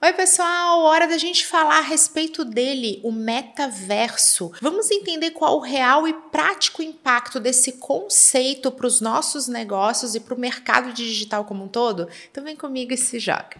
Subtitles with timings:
[0.00, 0.82] Oi, pessoal!
[0.82, 4.52] Hora da gente falar a respeito dele, o metaverso.
[4.62, 10.20] Vamos entender qual o real e prático impacto desse conceito para os nossos negócios e
[10.20, 12.08] para o mercado digital como um todo?
[12.30, 13.56] Então, vem comigo e se joga.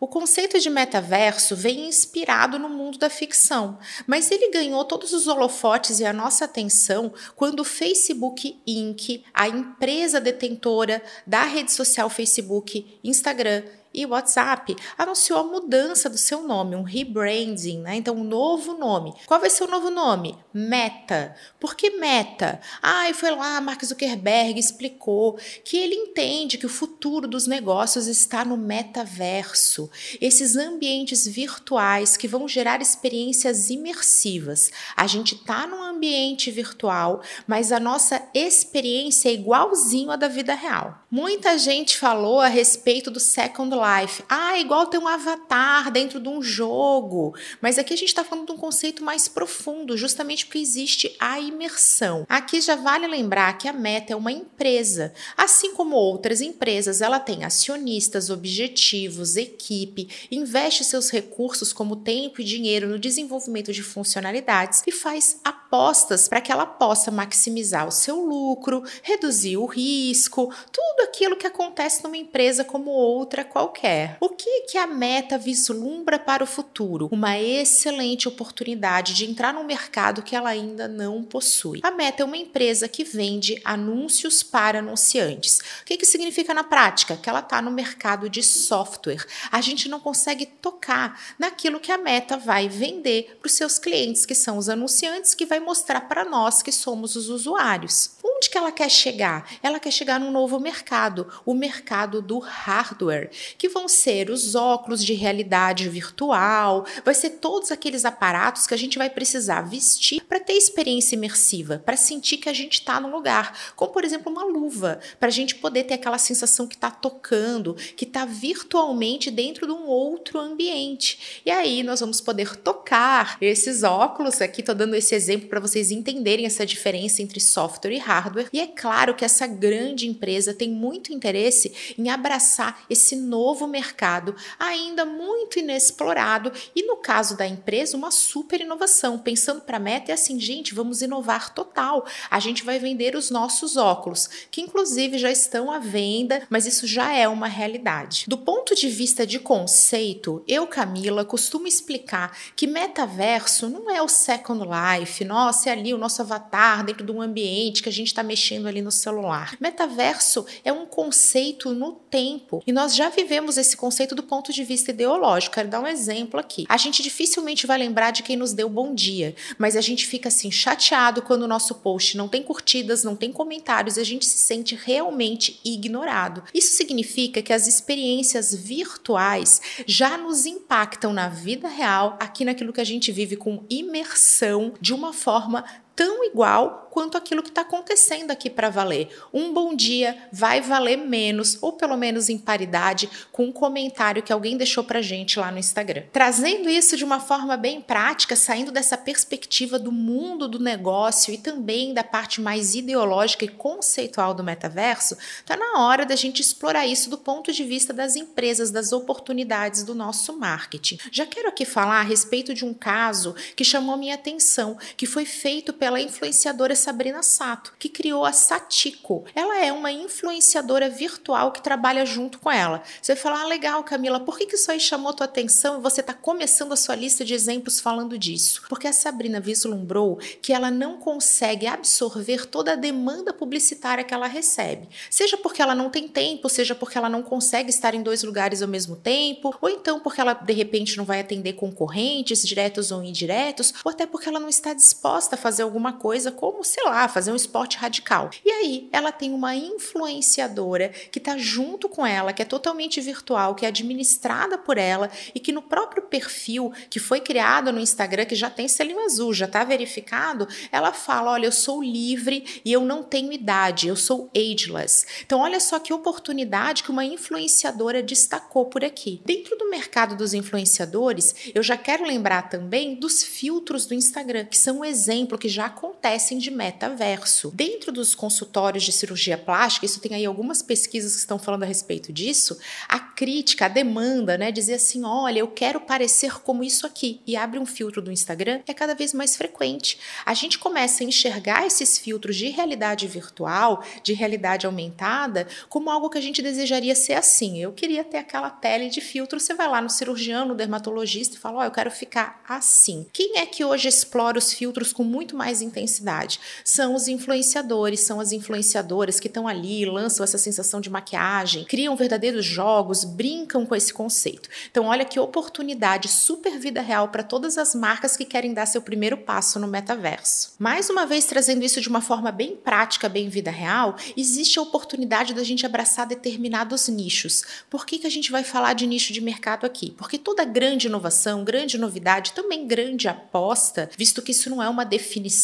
[0.00, 5.26] O conceito de metaverso vem inspirado no mundo da ficção, mas ele ganhou todos os
[5.26, 12.08] holofotes e a nossa atenção quando o Facebook Inc., a empresa detentora da rede social
[12.08, 13.64] Facebook, Instagram
[13.98, 17.96] e o WhatsApp anunciou a mudança do seu nome, um rebranding, né?
[17.96, 19.12] Então, um novo nome.
[19.26, 20.38] Qual vai ser o novo nome?
[20.54, 21.34] Meta.
[21.58, 22.60] Por que Meta?
[22.80, 28.06] Ah, e foi lá, Mark Zuckerberg explicou que ele entende que o futuro dos negócios
[28.06, 29.90] está no metaverso.
[30.20, 34.70] Esses ambientes virtuais que vão gerar experiências imersivas.
[34.96, 40.54] A gente está num ambiente virtual, mas a nossa experiência é igualzinho à da vida
[40.54, 41.02] real.
[41.10, 43.87] Muita gente falou a respeito do Second Life.
[44.28, 47.34] Ah, igual ter um avatar dentro de um jogo.
[47.60, 51.40] Mas aqui a gente está falando de um conceito mais profundo, justamente porque existe a
[51.40, 52.26] imersão.
[52.28, 55.14] Aqui já vale lembrar que a Meta é uma empresa.
[55.36, 62.44] Assim como outras empresas, ela tem acionistas, objetivos, equipe, investe seus recursos como tempo e
[62.44, 68.20] dinheiro no desenvolvimento de funcionalidades e faz apostas para que ela possa maximizar o seu
[68.20, 74.16] lucro, reduzir o risco, tudo aquilo que acontece numa empresa como outra qualquer qualquer.
[74.20, 77.08] O que que a Meta vislumbra para o futuro?
[77.12, 81.80] Uma excelente oportunidade de entrar num mercado que ela ainda não possui.
[81.82, 85.60] A Meta é uma empresa que vende anúncios para anunciantes.
[85.82, 87.16] O que que significa na prática?
[87.16, 89.24] Que ela está no mercado de software.
[89.50, 94.26] A gente não consegue tocar naquilo que a Meta vai vender para os seus clientes,
[94.26, 98.10] que são os anunciantes, que vai mostrar para nós que somos os usuários.
[98.38, 99.50] Onde que ela quer chegar?
[99.64, 105.04] Ela quer chegar num novo mercado, o mercado do hardware, que vão ser os óculos
[105.04, 110.38] de realidade virtual, vai ser todos aqueles aparatos que a gente vai precisar vestir para
[110.38, 114.44] ter experiência imersiva, para sentir que a gente está no lugar, como por exemplo uma
[114.44, 119.66] luva, para a gente poder ter aquela sensação que está tocando, que está virtualmente dentro
[119.66, 121.42] de um outro ambiente.
[121.44, 124.40] E aí nós vamos poder tocar esses óculos.
[124.40, 128.27] Aqui estou dando esse exemplo para vocês entenderem essa diferença entre software e hardware.
[128.52, 133.66] E é claro que essa grande empresa tem muito interesse em abraçar esse novo novo
[133.66, 139.18] mercado ainda muito inexplorado e no caso da empresa uma super inovação.
[139.18, 142.06] Pensando para a meta é assim, gente, vamos inovar total.
[142.30, 146.86] A gente vai vender os nossos óculos, que inclusive já estão à venda, mas isso
[146.86, 148.24] já é uma realidade.
[148.28, 154.08] Do ponto de vista de conceito, eu, Camila, costumo explicar que metaverso não é o
[154.08, 158.08] Second Life, nossa, é ali o nosso avatar dentro de um ambiente que a gente
[158.08, 159.56] está mexendo ali no celular.
[159.60, 164.52] Metaverso é um conceito no tempo e nós já vivemos vemos esse conceito do ponto
[164.52, 165.54] de vista ideológico.
[165.54, 166.66] Quero dar um exemplo aqui.
[166.68, 170.28] A gente dificilmente vai lembrar de quem nos deu bom dia, mas a gente fica
[170.28, 174.26] assim chateado quando o nosso post não tem curtidas, não tem comentários e a gente
[174.26, 176.42] se sente realmente ignorado.
[176.52, 182.80] Isso significa que as experiências virtuais já nos impactam na vida real, aqui naquilo que
[182.80, 185.64] a gente vive com imersão de uma forma
[185.98, 189.08] tão igual quanto aquilo que está acontecendo aqui para valer.
[189.32, 194.32] Um bom dia vai valer menos, ou pelo menos em paridade, com um comentário que
[194.32, 196.04] alguém deixou para gente lá no Instagram.
[196.12, 201.38] Trazendo isso de uma forma bem prática, saindo dessa perspectiva do mundo do negócio e
[201.38, 206.86] também da parte mais ideológica e conceitual do metaverso, está na hora da gente explorar
[206.86, 210.98] isso do ponto de vista das empresas, das oportunidades do nosso marketing.
[211.12, 215.24] Já quero aqui falar a respeito de um caso que chamou minha atenção, que foi
[215.24, 219.24] feito pela pela influenciadora Sabrina Sato, que criou a Satiko.
[219.34, 222.82] Ela é uma influenciadora virtual que trabalha junto com ela.
[223.00, 225.82] Você vai falar, ah, legal, Camila, por que, que isso aí chamou tua atenção e
[225.82, 228.64] você está começando a sua lista de exemplos falando disso?
[228.68, 234.26] Porque a Sabrina vislumbrou que ela não consegue absorver toda a demanda publicitária que ela
[234.26, 234.90] recebe.
[235.08, 238.60] Seja porque ela não tem tempo, seja porque ela não consegue estar em dois lugares
[238.60, 243.02] ao mesmo tempo, ou então porque ela de repente não vai atender concorrentes, diretos ou
[243.02, 246.84] indiretos, ou até porque ela não está disposta a fazer algum alguma coisa como, sei
[246.84, 248.30] lá, fazer um esporte radical.
[248.44, 253.54] E aí ela tem uma influenciadora que está junto com ela, que é totalmente virtual,
[253.54, 258.24] que é administrada por ela e que no próprio perfil que foi criado no Instagram,
[258.24, 262.72] que já tem selinho azul, já está verificado, ela fala: olha, eu sou livre e
[262.72, 265.06] eu não tenho idade, eu sou ageless.
[265.24, 269.22] Então, olha só que oportunidade que uma influenciadora destacou por aqui.
[269.24, 274.58] Dentro do mercado dos influenciadores, eu já quero lembrar também dos filtros do Instagram, que
[274.58, 277.50] são um exemplo que já já acontecem de metaverso.
[277.52, 281.66] Dentro dos consultórios de cirurgia plástica, isso tem aí algumas pesquisas que estão falando a
[281.66, 282.56] respeito disso,
[282.88, 287.34] a crítica, a demanda, né, dizer assim, olha, eu quero parecer como isso aqui, e
[287.34, 289.98] abre um filtro do Instagram, é cada vez mais frequente.
[290.24, 296.08] A gente começa a enxergar esses filtros de realidade virtual, de realidade aumentada, como algo
[296.08, 297.58] que a gente desejaria ser assim.
[297.60, 301.40] Eu queria ter aquela pele de filtro, você vai lá no cirurgião, no dermatologista e
[301.40, 303.04] fala, ó, oh, eu quero ficar assim.
[303.12, 306.40] Quem é que hoje explora os filtros com muito mais intensidade?
[306.64, 311.96] São os influenciadores, são as influenciadoras que estão ali, lançam essa sensação de maquiagem, criam
[311.96, 314.48] verdadeiros jogos, brincam com esse conceito.
[314.70, 318.82] Então, olha que oportunidade super vida real para todas as marcas que querem dar seu
[318.82, 320.52] primeiro passo no metaverso.
[320.58, 324.62] Mais uma vez, trazendo isso de uma forma bem prática, bem vida real, existe a
[324.62, 327.42] oportunidade da gente abraçar determinados nichos.
[327.70, 329.90] Por que, que a gente vai falar de nicho de mercado aqui?
[329.92, 334.84] Porque toda grande inovação, grande novidade, também grande aposta, visto que isso não é uma
[334.84, 335.37] definição,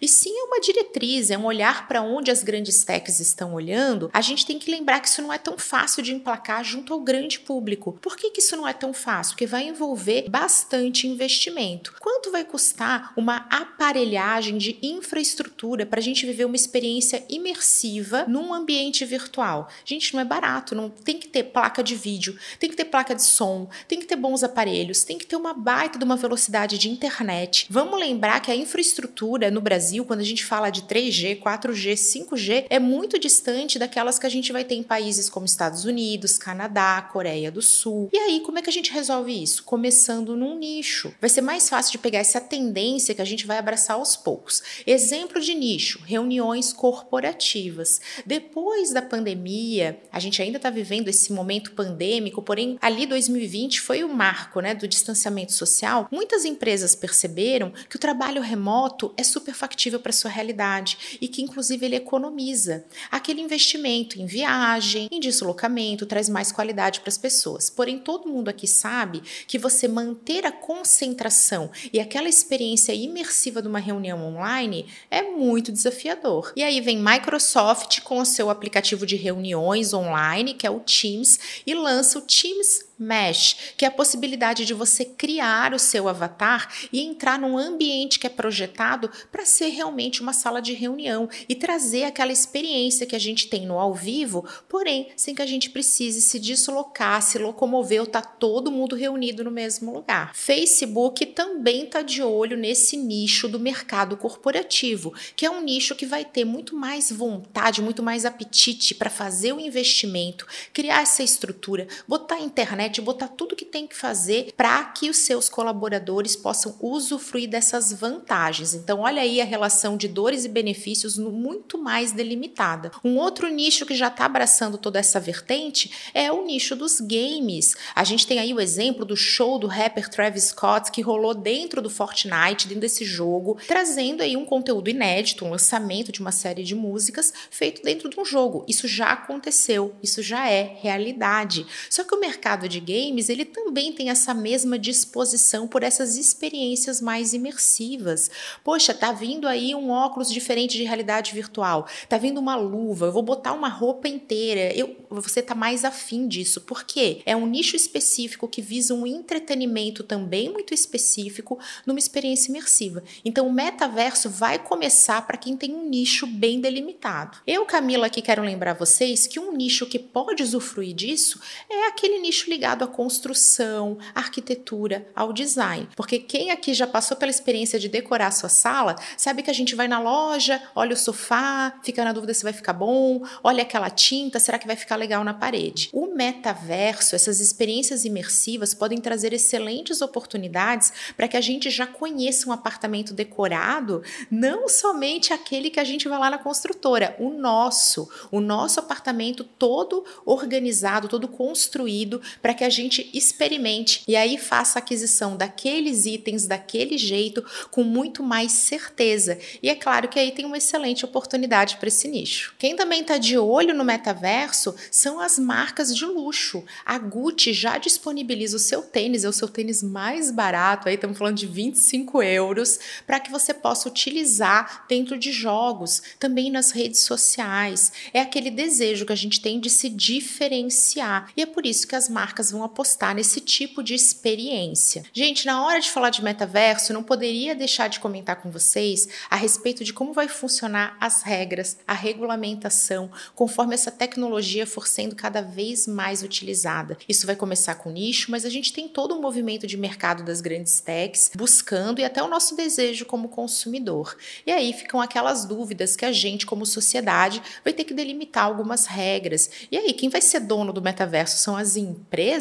[0.00, 4.10] e sim é uma diretriz, é um olhar para onde as grandes techs estão olhando,
[4.12, 7.00] a gente tem que lembrar que isso não é tão fácil de emplacar junto ao
[7.00, 7.98] grande público.
[8.00, 9.32] Por que, que isso não é tão fácil?
[9.32, 11.94] Porque vai envolver bastante investimento.
[12.00, 18.52] Quanto vai custar uma aparelhagem de infraestrutura para a gente viver uma experiência imersiva num
[18.54, 19.68] ambiente virtual?
[19.84, 23.14] Gente, não é barato, não tem que ter placa de vídeo, tem que ter placa
[23.14, 26.78] de som, tem que ter bons aparelhos, tem que ter uma baita de uma velocidade
[26.78, 27.66] de internet.
[27.70, 29.06] Vamos lembrar que a infraestrutura
[29.50, 34.26] no Brasil, quando a gente fala de 3G, 4G, 5G, é muito distante daquelas que
[34.26, 38.08] a gente vai ter em países como Estados Unidos, Canadá, Coreia do Sul.
[38.12, 39.64] E aí, como é que a gente resolve isso?
[39.64, 41.12] Começando num nicho.
[41.20, 44.62] Vai ser mais fácil de pegar essa tendência que a gente vai abraçar aos poucos.
[44.86, 48.00] Exemplo de nicho: reuniões corporativas.
[48.24, 54.04] Depois da pandemia, a gente ainda está vivendo esse momento pandêmico, porém, ali 2020 foi
[54.04, 56.08] o marco né, do distanciamento social.
[56.10, 61.42] Muitas empresas perceberam que o trabalho remoto é super factível para sua realidade e que,
[61.42, 62.84] inclusive, ele economiza.
[63.10, 67.70] Aquele investimento em viagem, em deslocamento, traz mais qualidade para as pessoas.
[67.70, 73.68] Porém, todo mundo aqui sabe que você manter a concentração e aquela experiência imersiva de
[73.68, 76.52] uma reunião online é muito desafiador.
[76.56, 81.38] E aí vem Microsoft com o seu aplicativo de reuniões online, que é o Teams,
[81.66, 86.72] e lança o Teams Mesh, que é a possibilidade de você criar o seu avatar
[86.90, 91.54] e entrar num ambiente que é projetado para ser realmente uma sala de reunião e
[91.54, 95.68] trazer aquela experiência que a gente tem no ao vivo, porém sem que a gente
[95.70, 100.34] precise se deslocar, se locomover ou tá todo mundo reunido no mesmo lugar.
[100.34, 106.06] Facebook também está de olho nesse nicho do mercado corporativo, que é um nicho que
[106.06, 111.86] vai ter muito mais vontade, muito mais apetite para fazer o investimento, criar essa estrutura,
[112.08, 116.36] botar a internet internet, botar tudo que tem que fazer para que os seus colaboradores
[116.36, 118.74] possam usufruir dessas vantagens.
[118.74, 122.90] Então, olha aí a relação de dores e benefícios muito mais delimitada.
[123.04, 127.74] Um outro nicho que já está abraçando toda essa vertente é o nicho dos games.
[127.94, 131.82] A gente tem aí o exemplo do show do rapper Travis Scott que rolou dentro
[131.82, 136.62] do Fortnite, dentro desse jogo, trazendo aí um conteúdo inédito, um lançamento de uma série
[136.62, 138.64] de músicas feito dentro de um jogo.
[138.68, 141.66] Isso já aconteceu, isso já é realidade.
[141.90, 146.16] Só que o mercado de de games, ele também tem essa mesma disposição por essas
[146.16, 148.30] experiências mais imersivas.
[148.62, 153.12] Poxa, tá vindo aí um óculos diferente de realidade virtual, tá vindo uma luva, eu
[153.12, 154.74] vou botar uma roupa inteira.
[154.74, 156.60] Eu, você tá mais afim disso.
[156.60, 157.22] Por quê?
[157.24, 163.02] É um nicho específico que visa um entretenimento também muito específico numa experiência imersiva.
[163.24, 167.38] Então o metaverso vai começar para quem tem um nicho bem delimitado.
[167.46, 171.40] Eu, Camila, aqui quero lembrar vocês que um nicho que pode usufruir disso
[171.70, 175.88] é aquele nicho ligado ligado à construção, à arquitetura, ao design.
[175.94, 179.54] Porque quem aqui já passou pela experiência de decorar a sua sala, sabe que a
[179.54, 183.62] gente vai na loja, olha o sofá, fica na dúvida se vai ficar bom, olha
[183.62, 185.88] aquela tinta, será que vai ficar legal na parede?
[185.92, 192.48] O metaverso, essas experiências imersivas podem trazer excelentes oportunidades para que a gente já conheça
[192.48, 198.10] um apartamento decorado, não somente aquele que a gente vai lá na construtora, o nosso,
[198.32, 204.78] o nosso apartamento todo organizado, todo construído para que a gente experimente e aí faça
[204.78, 209.38] a aquisição daqueles itens daquele jeito com muito mais certeza.
[209.62, 212.54] E é claro que aí tem uma excelente oportunidade para esse nicho.
[212.58, 216.64] Quem também está de olho no metaverso são as marcas de luxo.
[216.84, 221.18] A Gucci já disponibiliza o seu tênis, é o seu tênis mais barato, aí estamos
[221.18, 227.00] falando de 25 euros, para que você possa utilizar dentro de jogos, também nas redes
[227.00, 227.92] sociais.
[228.12, 231.30] É aquele desejo que a gente tem de se diferenciar.
[231.36, 235.04] E é por isso que as marcas marcas vão apostar nesse tipo de experiência.
[235.12, 239.36] Gente, na hora de falar de metaverso, não poderia deixar de comentar com vocês a
[239.36, 245.40] respeito de como vai funcionar as regras, a regulamentação, conforme essa tecnologia for sendo cada
[245.40, 246.96] vez mais utilizada.
[247.08, 250.40] Isso vai começar com nicho, mas a gente tem todo um movimento de mercado das
[250.40, 254.16] grandes techs buscando e até o nosso desejo como consumidor.
[254.46, 258.86] E aí ficam aquelas dúvidas que a gente, como sociedade, vai ter que delimitar algumas
[258.86, 259.50] regras.
[259.70, 261.38] E aí, quem vai ser dono do metaverso?
[261.38, 262.35] São as empresas?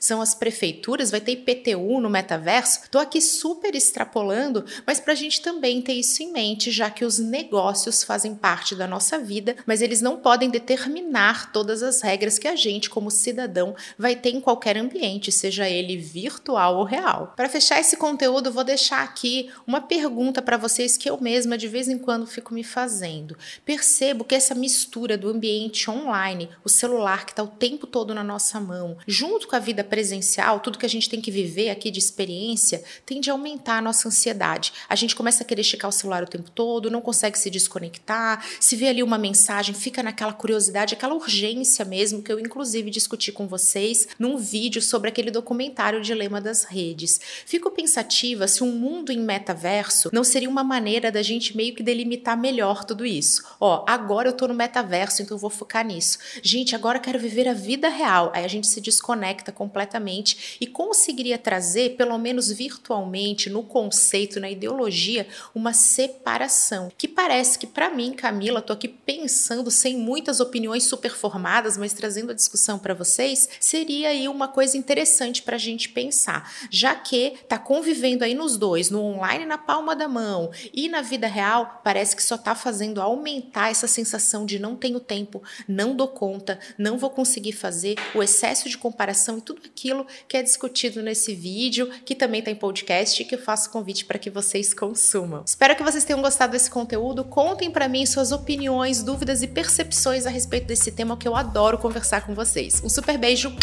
[0.00, 1.10] São as prefeituras?
[1.10, 2.80] Vai ter IPTU no metaverso?
[2.84, 7.04] Estou aqui super extrapolando, mas para a gente também ter isso em mente, já que
[7.04, 12.38] os negócios fazem parte da nossa vida, mas eles não podem determinar todas as regras
[12.38, 17.32] que a gente, como cidadão, vai ter em qualquer ambiente, seja ele virtual ou real.
[17.36, 21.68] Para fechar esse conteúdo, vou deixar aqui uma pergunta para vocês que eu mesma de
[21.68, 23.36] vez em quando fico me fazendo.
[23.64, 28.24] Percebo que essa mistura do ambiente online, o celular que está o tempo todo na
[28.24, 31.90] nossa mão, junto com a vida presencial, tudo que a gente tem que viver aqui
[31.90, 34.72] de experiência, tende a aumentar a nossa ansiedade.
[34.88, 38.44] A gente começa a querer checar o celular o tempo todo, não consegue se desconectar,
[38.60, 43.32] se vê ali uma mensagem, fica naquela curiosidade, aquela urgência mesmo, que eu inclusive discuti
[43.32, 47.20] com vocês num vídeo sobre aquele documentário Dilema das Redes.
[47.44, 51.82] Fico pensativa se um mundo em metaverso não seria uma maneira da gente meio que
[51.82, 53.42] delimitar melhor tudo isso.
[53.58, 56.18] Ó, agora eu tô no metaverso, então eu vou focar nisso.
[56.42, 58.30] Gente, agora eu quero viver a vida real.
[58.32, 59.15] Aí a gente se desconecta
[59.52, 66.90] completamente e conseguiria trazer, pelo menos virtualmente, no conceito, na ideologia, uma separação.
[66.96, 71.92] Que parece que para mim, Camila, tô aqui pensando sem muitas opiniões super formadas, mas
[71.92, 76.94] trazendo a discussão para vocês, seria aí uma coisa interessante para a gente pensar, já
[76.94, 81.26] que tá convivendo aí nos dois, no online na palma da mão e na vida
[81.26, 86.08] real, parece que só tá fazendo aumentar essa sensação de não tenho tempo, não dou
[86.08, 91.02] conta, não vou conseguir fazer, o excesso de comparação e tudo aquilo que é discutido
[91.02, 95.42] nesse vídeo, que também tá em podcast que eu faço convite para que vocês consumam.
[95.46, 97.24] Espero que vocês tenham gostado desse conteúdo.
[97.24, 101.78] Contem para mim suas opiniões, dúvidas e percepções a respeito desse tema que eu adoro
[101.78, 102.82] conversar com vocês.
[102.84, 103.54] Um super beijo,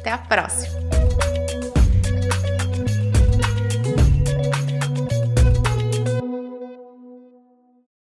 [0.00, 1.11] até a próxima!